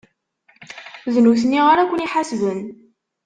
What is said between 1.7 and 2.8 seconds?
ara ken-iḥasben.